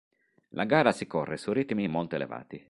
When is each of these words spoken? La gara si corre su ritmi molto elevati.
La 0.55 0.63
gara 0.65 0.93
si 0.93 1.05
corre 1.05 1.37
su 1.37 1.53
ritmi 1.53 1.87
molto 1.87 2.15
elevati. 2.15 2.59